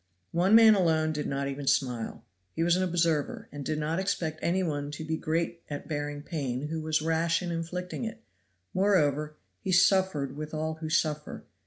One 0.31 0.55
man 0.55 0.73
alone 0.73 1.13
did 1.13 1.27
not 1.27 1.47
even 1.47 1.67
smile. 1.67 2.25
He 2.55 2.63
was 2.63 2.75
an 2.75 2.81
observer, 2.81 3.47
and 3.51 3.63
did 3.63 3.77
not 3.77 3.99
expect 3.99 4.39
any 4.41 4.63
one 4.63 4.89
to 4.89 5.05
be 5.05 5.15
great 5.15 5.61
at 5.69 5.87
bearing 5.87 6.23
pain 6.23 6.69
who 6.69 6.81
was 6.81 7.03
rash 7.03 7.43
in 7.43 7.51
inflicting 7.51 8.03
it; 8.05 8.23
moreover, 8.73 9.35
he 9.59 9.71
suffered 9.71 10.35
with 10.35 10.55
all 10.55 10.73
who 10.81 10.89
suffer. 10.89 11.43